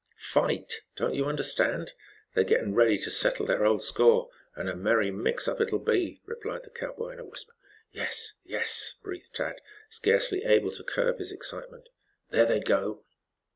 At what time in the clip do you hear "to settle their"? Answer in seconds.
2.97-3.63